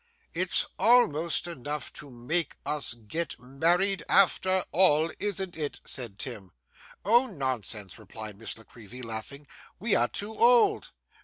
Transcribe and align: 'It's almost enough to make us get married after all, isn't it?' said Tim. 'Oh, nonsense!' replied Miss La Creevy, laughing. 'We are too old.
'It's 0.33 0.65
almost 0.79 1.45
enough 1.45 1.93
to 1.93 2.09
make 2.09 2.55
us 2.65 2.95
get 2.95 3.39
married 3.39 4.01
after 4.09 4.63
all, 4.71 5.11
isn't 5.19 5.55
it?' 5.55 5.79
said 5.85 6.17
Tim. 6.17 6.51
'Oh, 7.05 7.27
nonsense!' 7.27 7.99
replied 7.99 8.39
Miss 8.39 8.57
La 8.57 8.63
Creevy, 8.63 9.03
laughing. 9.03 9.45
'We 9.79 9.93
are 9.93 10.07
too 10.07 10.33
old. 10.35 10.89